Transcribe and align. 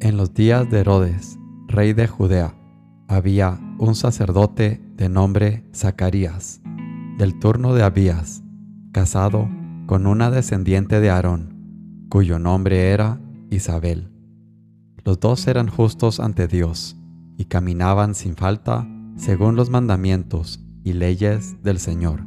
En 0.00 0.16
los 0.16 0.32
días 0.32 0.70
de 0.70 0.78
Herodes, 0.78 1.40
rey 1.66 1.92
de 1.92 2.06
Judea, 2.06 2.54
había 3.08 3.58
un 3.78 3.96
sacerdote 3.96 4.80
de 4.96 5.08
nombre 5.08 5.64
Zacarías, 5.74 6.60
del 7.18 7.36
turno 7.40 7.74
de 7.74 7.82
Abías, 7.82 8.44
casado 8.92 9.48
con 9.86 10.06
una 10.06 10.30
descendiente 10.30 11.00
de 11.00 11.10
Aarón, 11.10 12.06
cuyo 12.10 12.38
nombre 12.38 12.90
era 12.92 13.20
Isabel. 13.50 14.12
Los 15.04 15.18
dos 15.18 15.48
eran 15.48 15.66
justos 15.66 16.20
ante 16.20 16.46
Dios 16.46 16.96
y 17.36 17.46
caminaban 17.46 18.14
sin 18.14 18.36
falta 18.36 18.86
según 19.16 19.56
los 19.56 19.68
mandamientos 19.68 20.64
y 20.84 20.92
leyes 20.92 21.60
del 21.64 21.80
Señor. 21.80 22.24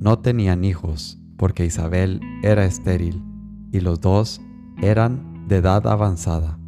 No 0.00 0.18
tenían 0.18 0.64
hijos 0.64 1.18
porque 1.38 1.64
Isabel 1.64 2.20
era 2.42 2.66
estéril 2.66 3.24
y 3.72 3.80
los 3.80 4.02
dos 4.02 4.42
eran 4.82 5.46
de 5.48 5.56
edad 5.56 5.86
avanzada. 5.86 6.58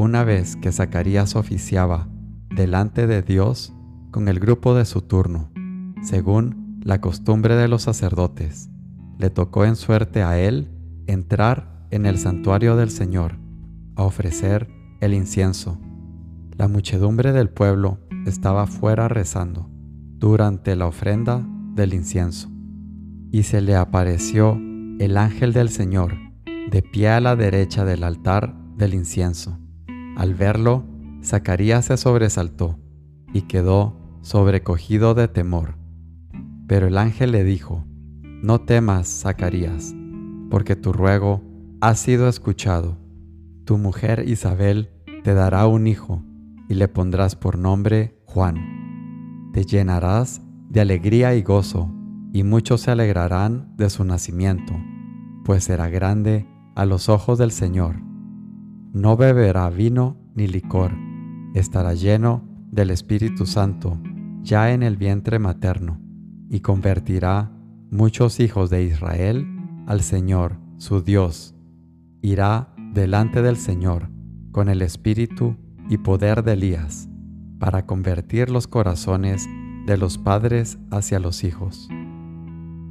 Una 0.00 0.24
vez 0.24 0.56
que 0.56 0.72
Zacarías 0.72 1.36
oficiaba 1.36 2.08
delante 2.48 3.06
de 3.06 3.20
Dios 3.20 3.74
con 4.10 4.28
el 4.28 4.40
grupo 4.40 4.74
de 4.74 4.86
su 4.86 5.02
turno, 5.02 5.50
según 6.02 6.80
la 6.82 7.02
costumbre 7.02 7.54
de 7.54 7.68
los 7.68 7.82
sacerdotes, 7.82 8.70
le 9.18 9.28
tocó 9.28 9.66
en 9.66 9.76
suerte 9.76 10.22
a 10.22 10.40
él 10.40 10.70
entrar 11.06 11.86
en 11.90 12.06
el 12.06 12.16
santuario 12.16 12.76
del 12.76 12.88
Señor 12.88 13.36
a 13.94 14.04
ofrecer 14.04 14.70
el 15.02 15.12
incienso. 15.12 15.78
La 16.56 16.66
muchedumbre 16.66 17.32
del 17.32 17.50
pueblo 17.50 17.98
estaba 18.24 18.66
fuera 18.66 19.06
rezando 19.06 19.68
durante 20.16 20.76
la 20.76 20.86
ofrenda 20.86 21.46
del 21.74 21.92
incienso. 21.92 22.48
Y 23.30 23.42
se 23.42 23.60
le 23.60 23.76
apareció 23.76 24.58
el 24.98 25.18
ángel 25.18 25.52
del 25.52 25.68
Señor 25.68 26.14
de 26.70 26.80
pie 26.80 27.10
a 27.10 27.20
la 27.20 27.36
derecha 27.36 27.84
del 27.84 28.02
altar 28.02 28.56
del 28.78 28.94
incienso. 28.94 29.58
Al 30.16 30.34
verlo, 30.34 30.84
Zacarías 31.22 31.86
se 31.86 31.96
sobresaltó 31.96 32.78
y 33.32 33.42
quedó 33.42 33.96
sobrecogido 34.22 35.14
de 35.14 35.28
temor. 35.28 35.76
Pero 36.66 36.86
el 36.86 36.98
ángel 36.98 37.32
le 37.32 37.44
dijo, 37.44 37.84
No 38.42 38.60
temas, 38.60 39.08
Zacarías, 39.08 39.94
porque 40.50 40.76
tu 40.76 40.92
ruego 40.92 41.42
ha 41.80 41.94
sido 41.94 42.28
escuchado. 42.28 42.98
Tu 43.64 43.78
mujer 43.78 44.24
Isabel 44.28 44.90
te 45.22 45.34
dará 45.34 45.66
un 45.66 45.86
hijo 45.86 46.22
y 46.68 46.74
le 46.74 46.88
pondrás 46.88 47.36
por 47.36 47.58
nombre 47.58 48.18
Juan. 48.26 49.50
Te 49.52 49.64
llenarás 49.64 50.42
de 50.68 50.80
alegría 50.80 51.34
y 51.34 51.42
gozo, 51.42 51.90
y 52.32 52.44
muchos 52.44 52.82
se 52.82 52.92
alegrarán 52.92 53.76
de 53.76 53.90
su 53.90 54.04
nacimiento, 54.04 54.72
pues 55.44 55.64
será 55.64 55.88
grande 55.88 56.46
a 56.76 56.86
los 56.86 57.08
ojos 57.08 57.38
del 57.38 57.50
Señor 57.50 58.09
no 58.92 59.16
beberá 59.16 59.70
vino 59.70 60.16
ni 60.34 60.46
licor, 60.46 60.92
estará 61.54 61.94
lleno 61.94 62.44
del 62.70 62.90
Espíritu 62.90 63.46
Santo 63.46 63.98
ya 64.42 64.72
en 64.72 64.82
el 64.82 64.96
vientre 64.96 65.38
materno, 65.38 66.00
y 66.48 66.60
convertirá 66.60 67.52
muchos 67.90 68.40
hijos 68.40 68.70
de 68.70 68.84
Israel 68.84 69.46
al 69.86 70.00
Señor, 70.00 70.58
su 70.78 71.02
Dios. 71.02 71.54
Irá 72.22 72.74
delante 72.94 73.42
del 73.42 73.56
Señor 73.56 74.08
con 74.50 74.68
el 74.68 74.82
espíritu 74.82 75.56
y 75.88 75.98
poder 75.98 76.42
de 76.42 76.54
Elías, 76.54 77.08
para 77.58 77.86
convertir 77.86 78.50
los 78.50 78.66
corazones 78.66 79.46
de 79.86 79.96
los 79.96 80.18
padres 80.18 80.78
hacia 80.90 81.20
los 81.20 81.44
hijos, 81.44 81.88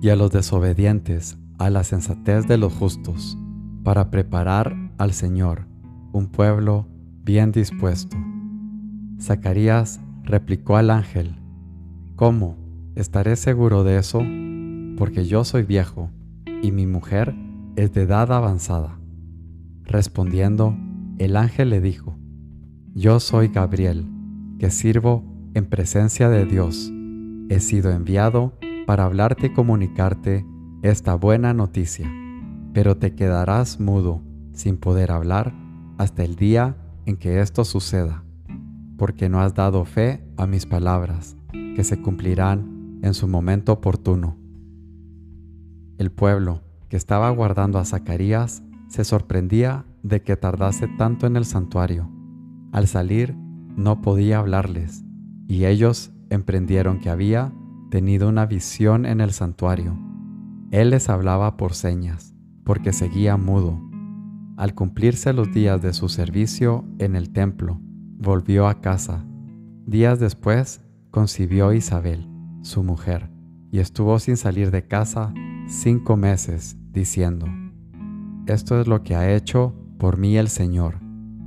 y 0.02 0.09
a 0.09 0.16
los 0.16 0.31
desobedientes 0.31 1.38
a 1.58 1.69
la 1.69 1.84
sensatez 1.84 2.47
de 2.47 2.58
los 2.58 2.73
justos, 2.73 3.38
para 3.84 4.11
preparar 4.11 4.75
al 4.97 5.13
Señor 5.13 5.69
un 6.11 6.27
pueblo 6.27 6.88
bien 7.23 7.52
dispuesto. 7.52 8.17
Zacarías 9.19 10.01
replicó 10.23 10.78
al 10.78 10.89
ángel, 10.89 11.35
¿Cómo? 12.16 12.57
¿Estaré 12.95 13.35
seguro 13.38 13.84
de 13.84 13.97
eso? 13.97 14.22
Porque 14.97 15.25
yo 15.25 15.45
soy 15.45 15.63
viejo 15.63 16.09
y 16.61 16.73
mi 16.73 16.85
mujer 16.85 17.34
es 17.78 17.94
de 17.94 18.01
edad 18.01 18.31
avanzada. 18.34 19.00
Respondiendo, 19.85 20.75
el 21.17 21.38
ángel 21.38 21.69
le 21.69 21.79
dijo, 21.79 22.17
Yo 22.94 23.22
soy 23.22 23.47
Gabriel, 23.47 24.05
que 24.57 24.69
sirvo 24.69 25.23
en 25.53 25.66
presencia 25.66 26.28
de 26.29 26.45
Dios. 26.45 26.91
He 27.50 27.61
sido 27.61 27.91
enviado 27.91 28.57
para 28.85 29.05
hablarte 29.05 29.47
y 29.47 29.53
comunicarte 29.53 30.45
esta 30.81 31.16
buena 31.16 31.53
noticia, 31.53 32.11
pero 32.73 32.97
te 32.97 33.16
quedarás 33.16 33.79
mudo 33.79 34.22
sin 34.51 34.78
poder 34.78 35.11
hablar 35.11 35.53
hasta 35.99 36.23
el 36.23 36.37
día 36.37 36.77
en 37.05 37.17
que 37.17 37.41
esto 37.41 37.65
suceda, 37.65 38.23
porque 38.97 39.27
no 39.27 39.41
has 39.41 39.53
dado 39.53 39.83
fe 39.83 40.23
a 40.37 40.47
mis 40.47 40.65
palabras, 40.65 41.35
que 41.51 41.83
se 41.83 42.01
cumplirán 42.01 42.99
en 43.03 43.13
su 43.13 43.27
momento 43.27 43.73
oportuno. 43.73 44.37
El 45.97 46.09
pueblo 46.09 46.61
que 46.87 46.95
estaba 46.95 47.27
aguardando 47.27 47.79
a 47.79 47.85
Zacarías 47.85 48.63
se 48.87 49.03
sorprendía 49.03 49.85
de 50.01 50.21
que 50.21 50.37
tardase 50.37 50.87
tanto 50.97 51.27
en 51.27 51.35
el 51.35 51.43
santuario. 51.43 52.09
Al 52.71 52.87
salir 52.87 53.35
no 53.75 54.01
podía 54.01 54.39
hablarles, 54.39 55.03
y 55.49 55.66
ellos 55.66 56.13
emprendieron 56.29 56.99
que 56.99 57.09
había 57.09 57.51
tenido 57.91 58.29
una 58.29 58.45
visión 58.45 59.05
en 59.05 59.19
el 59.19 59.31
santuario. 59.31 59.99
Él 60.71 60.91
les 60.91 61.09
hablaba 61.09 61.57
por 61.57 61.73
señas, 61.73 62.33
porque 62.63 62.93
seguía 62.93 63.35
mudo 63.35 63.88
al 64.59 64.75
cumplirse 64.75 65.31
los 65.31 65.53
días 65.53 65.81
de 65.81 65.94
su 65.94 66.09
servicio 66.09 66.84
en 66.97 67.16
el 67.16 67.30
templo, 67.31 67.80
volvió 68.18 68.68
a 68.68 68.81
casa. 68.81 69.25
Días 69.86 70.20
después 70.20 70.81
concibió 71.12 71.72
Isabel, 71.72 72.28
su 72.62 72.84
mujer, 72.84 73.30
y 73.72 73.80
estuvo 73.80 74.20
sin 74.20 74.36
salir 74.36 74.70
de 74.70 74.86
casa 74.86 75.34
cinco 75.66 76.18
meses, 76.18 76.75
diciendo, 76.92 77.47
Esto 78.47 78.81
es 78.81 78.88
lo 78.88 79.02
que 79.02 79.16
ha 79.16 79.34
hecho 79.34 79.74
por 79.97 80.18
mí 80.18 80.36
el 80.36 80.50
Señor, 80.50 81.00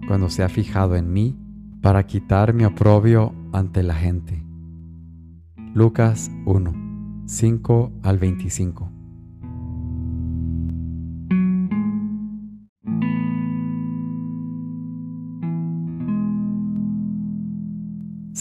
cuando 0.08 0.30
se 0.30 0.42
ha 0.42 0.48
fijado 0.48 0.96
en 0.96 1.12
mí 1.12 1.36
para 1.82 2.06
quitar 2.06 2.54
mi 2.54 2.64
oprobio 2.64 3.34
ante 3.52 3.82
la 3.82 3.94
gente. 3.94 4.42
Lucas 5.74 6.30
1, 6.46 7.24
5 7.26 7.92
al 8.04 8.18
25. 8.18 8.91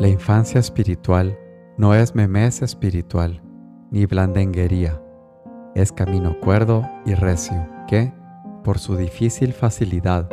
La 0.00 0.08
infancia 0.08 0.58
espiritual 0.58 1.38
no 1.76 1.94
es 1.94 2.14
memez 2.14 2.62
espiritual, 2.62 3.42
ni 3.90 4.06
blandenguería. 4.06 4.98
Es 5.74 5.92
camino 5.92 6.40
cuerdo 6.40 6.88
y 7.04 7.12
recio 7.12 7.68
que, 7.86 8.10
por 8.64 8.78
su 8.78 8.96
difícil 8.96 9.52
facilidad, 9.52 10.26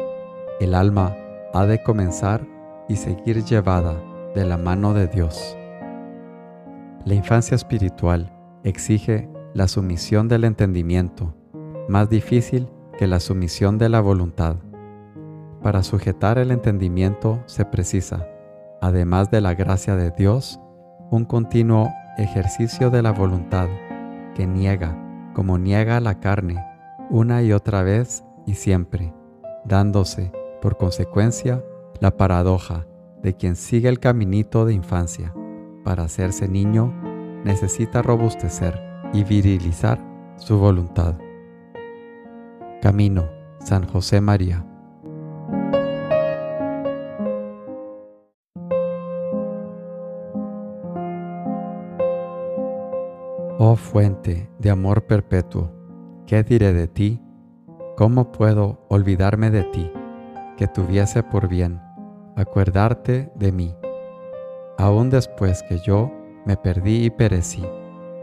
el 0.62 0.74
alma 0.74 1.18
ha 1.54 1.66
de 1.66 1.84
comenzar 1.84 2.48
y 2.88 2.96
seguir 2.96 3.44
llevada 3.44 4.02
de 4.34 4.46
la 4.46 4.56
mano 4.56 4.94
de 4.94 5.08
Dios. 5.08 5.58
La 7.04 7.16
infancia 7.16 7.56
espiritual 7.56 8.32
exige 8.64 9.30
la 9.54 9.68
sumisión 9.68 10.30
del 10.30 10.46
entendimiento, 10.46 11.36
más 11.90 12.10
difícil 12.10 12.70
que 12.98 13.06
la 13.06 13.20
sumisión 13.20 13.78
de 13.78 13.90
la 13.90 14.00
voluntad. 14.00 14.56
Para 15.62 15.84
sujetar 15.84 16.38
el 16.38 16.52
entendimiento 16.52 17.44
se 17.48 17.66
precisa 17.66 18.30
además 18.82 19.32
de 19.32 19.42
la 19.42 19.54
gracia 19.54 19.96
de 19.96 20.12
Dios, 20.12 20.60
un 21.12 21.26
continuo 21.26 21.90
ejercicio 22.18 22.90
de 22.90 23.02
la 23.02 23.12
voluntad 23.12 23.68
que 24.36 24.48
niega, 24.48 24.96
como 25.34 25.58
niega 25.58 26.00
la 26.00 26.20
carne, 26.20 26.64
una 27.10 27.42
y 27.42 27.54
otra 27.54 27.84
vez 27.84 28.24
y 28.46 28.56
siempre, 28.56 29.14
dándose, 29.66 30.32
por 30.62 30.78
consecuencia, 30.78 31.64
la 32.00 32.16
paradoja 32.18 32.86
de 33.22 33.36
quien 33.36 33.56
sigue 33.56 33.90
el 33.90 34.00
caminito 34.00 34.66
de 34.66 34.74
infancia. 34.74 35.34
Para 35.84 36.04
hacerse 36.04 36.48
niño, 36.48 36.94
necesita 37.44 38.02
robustecer 38.02 38.82
y 39.14 39.24
virilizar 39.24 40.00
su 40.38 40.58
voluntad. 40.60 41.16
Camino, 42.82 43.30
San 43.60 43.88
José 43.88 44.22
María. 44.22 44.66
Oh 53.70 53.76
fuente 53.76 54.50
de 54.60 54.70
amor 54.70 55.08
perpetuo, 55.08 55.74
¿qué 56.26 56.42
diré 56.42 56.72
de 56.72 56.88
ti? 56.88 57.22
¿Cómo 57.98 58.32
puedo 58.32 58.86
olvidarme 58.88 59.50
de 59.52 59.64
ti, 59.64 59.92
que 60.56 60.68
tuviese 60.68 61.22
por 61.22 61.50
bien 61.50 61.82
acuerdarte 62.38 63.30
de 63.36 63.52
mí? 63.52 63.76
Aún 64.78 65.10
después 65.10 65.64
que 65.64 65.80
yo 65.80 66.10
me 66.46 66.56
perdí 66.56 67.04
y 67.04 67.10
perecí, 67.10 67.62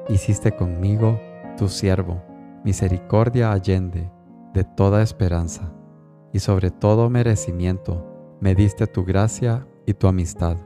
hiciste 0.09 0.53
conmigo 0.53 1.21
tu 1.59 1.69
siervo, 1.69 2.23
misericordia 2.65 3.53
allende 3.53 4.11
de 4.55 4.65
toda 4.65 5.03
esperanza, 5.03 5.75
y 6.33 6.39
sobre 6.39 6.71
todo 6.71 7.11
merecimiento 7.11 8.37
me 8.41 8.55
diste 8.55 8.87
tu 8.87 9.05
gracia 9.05 9.67
y 9.85 9.93
tu 9.93 10.07
amistad. 10.07 10.57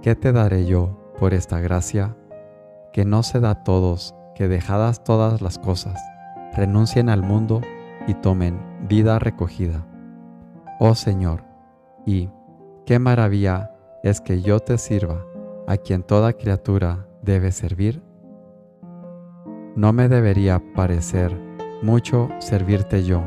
¿Qué 0.00 0.14
te 0.14 0.32
daré 0.32 0.64
yo 0.64 1.12
por 1.18 1.34
esta 1.34 1.60
gracia? 1.60 2.16
Que 2.92 3.04
no 3.04 3.22
se 3.22 3.40
da 3.40 3.50
a 3.50 3.64
todos 3.64 4.14
que 4.34 4.48
dejadas 4.48 5.04
todas 5.04 5.40
las 5.40 5.58
cosas, 5.58 6.00
renuncien 6.54 7.08
al 7.08 7.22
mundo 7.22 7.60
y 8.06 8.14
tomen 8.14 8.60
vida 8.88 9.18
recogida. 9.18 9.86
Oh 10.78 10.94
Señor, 10.94 11.44
y 12.06 12.30
qué 12.86 12.98
maravilla 12.98 13.70
es 14.02 14.20
que 14.20 14.42
yo 14.42 14.60
te 14.60 14.78
sirva, 14.78 15.24
a 15.66 15.76
quien 15.76 16.02
toda 16.02 16.32
criatura 16.32 17.06
debe 17.22 17.52
servir. 17.52 18.02
No 19.76 19.92
me 19.92 20.08
debería 20.08 20.60
parecer 20.74 21.38
mucho 21.82 22.28
servirte 22.40 23.04
yo, 23.04 23.22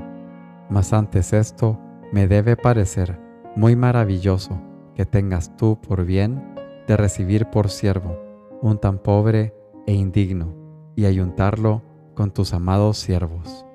mas 0.69 0.93
antes 0.93 1.33
esto 1.33 1.79
me 2.11 2.27
debe 2.27 2.55
parecer 2.57 3.19
muy 3.55 3.75
maravilloso 3.75 4.59
que 4.95 5.05
tengas 5.05 5.55
tú 5.55 5.79
por 5.79 6.05
bien 6.05 6.55
de 6.87 6.97
recibir 6.97 7.49
por 7.49 7.69
siervo 7.69 8.24
un 8.61 8.77
tan 8.77 8.97
pobre 8.97 9.53
e 9.85 9.93
indigno 9.93 10.53
y 10.95 11.05
ayuntarlo 11.05 11.81
con 12.15 12.31
tus 12.31 12.53
amados 12.53 12.97
siervos. 12.97 13.65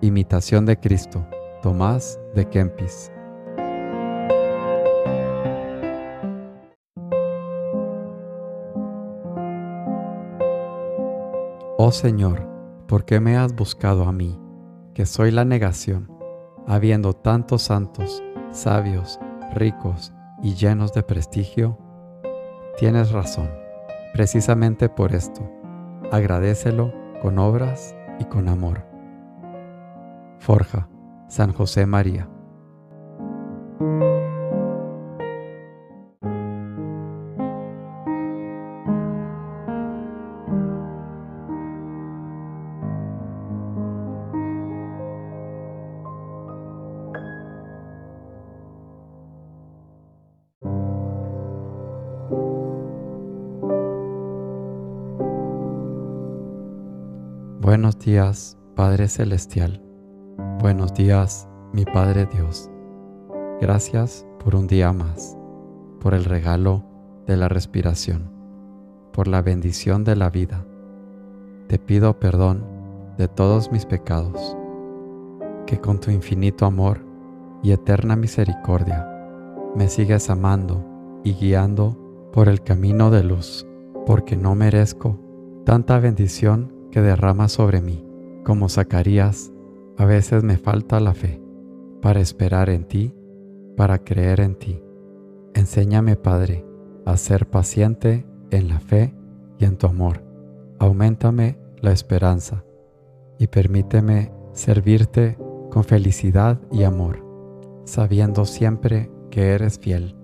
Imitación 0.00 0.66
de 0.66 0.78
Cristo, 0.78 1.26
Tomás 1.62 2.20
de 2.34 2.48
Kempis. 2.48 3.10
Oh 11.78 11.92
Señor, 11.92 12.46
¿por 12.88 13.04
qué 13.04 13.20
me 13.20 13.36
has 13.36 13.54
buscado 13.54 14.04
a 14.04 14.12
mí, 14.12 14.40
que 14.94 15.06
soy 15.06 15.30
la 15.30 15.44
negación, 15.44 16.10
habiendo 16.66 17.12
tantos 17.12 17.62
santos, 17.62 18.22
sabios, 18.50 19.20
ricos 19.54 20.12
y 20.42 20.54
llenos 20.54 20.92
de 20.92 21.02
prestigio? 21.02 21.78
Tienes 22.76 23.10
razón, 23.10 23.50
precisamente 24.12 24.90
por 24.90 25.14
esto, 25.14 25.50
agradecelo 26.12 26.92
con 27.22 27.38
obras 27.38 27.96
y 28.18 28.24
con 28.26 28.48
amor. 28.48 28.84
Forja, 30.40 30.86
San 31.26 31.54
José 31.54 31.86
María. 31.86 32.28
Buenos 57.76 57.98
días, 57.98 58.56
Padre 58.74 59.06
Celestial. 59.06 59.82
Buenos 60.60 60.94
días, 60.94 61.46
mi 61.74 61.84
Padre 61.84 62.24
Dios. 62.24 62.70
Gracias 63.60 64.26
por 64.42 64.56
un 64.56 64.66
día 64.66 64.94
más, 64.94 65.36
por 66.00 66.14
el 66.14 66.24
regalo 66.24 66.82
de 67.26 67.36
la 67.36 67.50
respiración, 67.50 68.32
por 69.12 69.28
la 69.28 69.42
bendición 69.42 70.04
de 70.04 70.16
la 70.16 70.30
vida. 70.30 70.64
Te 71.66 71.78
pido 71.78 72.18
perdón 72.18 72.64
de 73.18 73.28
todos 73.28 73.70
mis 73.70 73.84
pecados, 73.84 74.56
que 75.66 75.78
con 75.78 76.00
tu 76.00 76.10
infinito 76.10 76.64
amor 76.64 77.04
y 77.62 77.72
eterna 77.72 78.16
misericordia 78.16 79.06
me 79.74 79.90
sigues 79.90 80.30
amando 80.30 80.82
y 81.24 81.34
guiando 81.34 82.30
por 82.32 82.48
el 82.48 82.62
camino 82.62 83.10
de 83.10 83.22
luz, 83.22 83.66
porque 84.06 84.34
no 84.34 84.54
merezco 84.54 85.20
tanta 85.66 85.98
bendición 85.98 86.75
que 86.90 87.00
derrama 87.00 87.48
sobre 87.48 87.80
mí. 87.80 88.04
Como 88.44 88.68
Zacarías, 88.68 89.52
a 89.98 90.04
veces 90.04 90.44
me 90.44 90.56
falta 90.56 91.00
la 91.00 91.14
fe 91.14 91.40
para 92.02 92.20
esperar 92.20 92.70
en 92.70 92.84
ti, 92.84 93.14
para 93.76 93.98
creer 93.98 94.40
en 94.40 94.54
ti. 94.54 94.82
Enséñame, 95.54 96.16
Padre, 96.16 96.64
a 97.04 97.16
ser 97.16 97.48
paciente 97.48 98.26
en 98.50 98.68
la 98.68 98.78
fe 98.78 99.14
y 99.58 99.64
en 99.64 99.76
tu 99.76 99.86
amor. 99.86 100.22
Aumentame 100.78 101.58
la 101.80 101.92
esperanza 101.92 102.64
y 103.38 103.46
permíteme 103.46 104.32
servirte 104.52 105.38
con 105.70 105.84
felicidad 105.84 106.60
y 106.70 106.84
amor, 106.84 107.24
sabiendo 107.84 108.44
siempre 108.44 109.10
que 109.30 109.50
eres 109.50 109.78
fiel, 109.78 110.14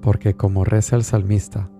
porque 0.00 0.34
como 0.34 0.64
reza 0.64 0.96
el 0.96 1.04
salmista, 1.04 1.70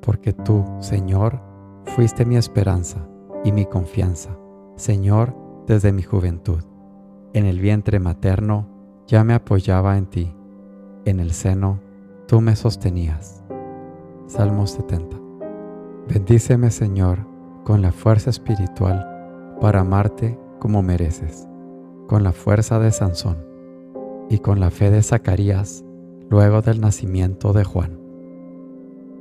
porque 0.00 0.32
tú, 0.32 0.64
Señor, 0.80 1.40
fuiste 1.84 2.24
mi 2.24 2.36
esperanza 2.36 3.06
y 3.44 3.52
mi 3.52 3.66
confianza, 3.66 4.36
Señor, 4.76 5.34
desde 5.66 5.92
mi 5.92 6.02
juventud. 6.02 6.62
En 7.32 7.46
el 7.46 7.60
vientre 7.60 8.00
materno 8.00 8.68
ya 9.06 9.24
me 9.24 9.34
apoyaba 9.34 9.96
en 9.96 10.06
ti, 10.06 10.34
en 11.04 11.20
el 11.20 11.32
seno 11.32 11.80
tú 12.26 12.40
me 12.40 12.56
sostenías. 12.56 13.44
Salmo 14.26 14.66
70. 14.66 15.16
Bendíceme, 16.08 16.70
Señor, 16.70 17.26
con 17.64 17.82
la 17.82 17.92
fuerza 17.92 18.30
espiritual 18.30 19.56
para 19.60 19.80
amarte 19.80 20.38
como 20.58 20.82
mereces, 20.82 21.48
con 22.06 22.22
la 22.22 22.32
fuerza 22.32 22.78
de 22.78 22.90
Sansón 22.90 23.38
y 24.28 24.38
con 24.38 24.60
la 24.60 24.70
fe 24.70 24.90
de 24.90 25.02
Zacarías 25.02 25.84
luego 26.30 26.62
del 26.62 26.80
nacimiento 26.80 27.52
de 27.52 27.64
Juan. 27.64 27.98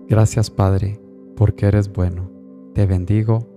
Gracias, 0.07 0.49
Padre, 0.49 0.99
porque 1.35 1.67
eres 1.67 1.91
bueno. 1.91 2.29
Te 2.73 2.85
bendigo 2.85 3.56